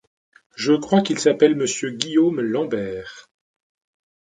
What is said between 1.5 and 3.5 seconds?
Monsieur Guillaume Lambert.